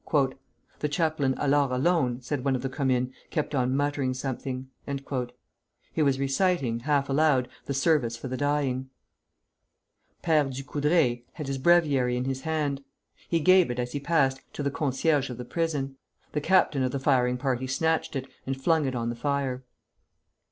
[0.79, 4.67] "The chaplain Allard alone," said one of the Commune, "kept on muttering something."
[5.93, 8.89] He was reciting, half aloud, the service for the dying.
[10.23, 12.83] Père Ducoudray had his breviary in his hand.
[13.29, 15.97] He gave it, as he passed, to the concierge of the prison.
[16.31, 19.63] The captain of the firing party snatched it, and flung it on the fire.